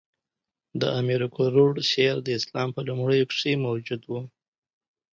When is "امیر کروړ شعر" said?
0.99-2.17